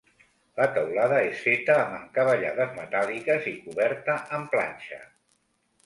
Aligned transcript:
La 0.59 0.65
teulada 0.77 1.19
és 1.25 1.43
feta 1.49 1.75
amb 1.83 1.99
encavallades 1.99 2.73
metàl·liques 2.81 3.49
i 3.55 3.57
coberta 3.69 4.21
amb 4.41 4.53
planxa. 4.57 5.03